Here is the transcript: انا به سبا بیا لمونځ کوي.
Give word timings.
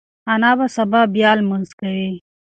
انا 0.33 0.51
به 0.57 0.67
سبا 0.75 1.01
بیا 1.13 1.31
لمونځ 1.39 1.69
کوي. 1.79 2.09